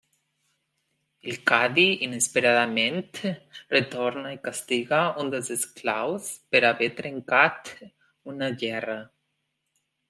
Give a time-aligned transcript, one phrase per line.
[1.31, 3.03] El cadi, inesperadament,
[3.75, 7.75] retorna i castiga un dels esclaus per haver trencat
[8.35, 9.01] una gerra.